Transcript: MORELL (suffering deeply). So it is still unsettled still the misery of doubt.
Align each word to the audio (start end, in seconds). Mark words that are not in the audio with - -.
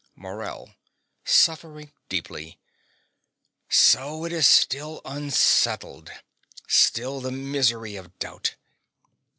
MORELL 0.15 0.73
(suffering 1.23 1.91
deeply). 2.09 2.57
So 3.69 4.25
it 4.25 4.31
is 4.31 4.47
still 4.47 4.99
unsettled 5.05 6.09
still 6.67 7.21
the 7.21 7.29
misery 7.31 7.95
of 7.97 8.17
doubt. 8.17 8.55